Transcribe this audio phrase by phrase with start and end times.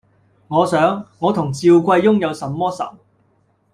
[0.47, 2.91] 我想：我同趙貴翁有什麼讎，